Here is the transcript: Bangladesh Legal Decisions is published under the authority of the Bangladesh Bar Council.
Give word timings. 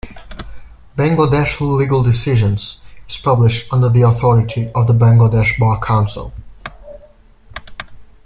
Bangladesh 0.97 1.61
Legal 1.61 2.01
Decisions 2.01 2.81
is 3.07 3.17
published 3.17 3.71
under 3.71 3.87
the 3.87 4.01
authority 4.01 4.67
of 4.73 4.87
the 4.87 4.93
Bangladesh 4.93 5.59
Bar 5.59 5.79
Council. 5.79 6.33